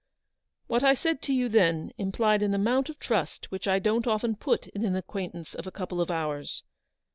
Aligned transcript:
"What 0.71 0.83
I 0.83 0.95
said 0.95 1.21
to 1.21 1.31
you 1.31 1.47
then 1.47 1.91
implied 1.99 2.41
an 2.41 2.55
amount 2.55 2.89
of 2.89 2.97
trust 2.97 3.51
which 3.51 3.67
I 3.67 3.77
don't 3.77 4.07
often 4.07 4.35
put 4.35 4.65
in 4.65 4.83
an 4.83 4.95
acquain 4.99 5.31
tance 5.33 5.53
of 5.53 5.67
a 5.67 5.71
couple 5.71 6.01
of 6.01 6.09
hours. 6.09 6.63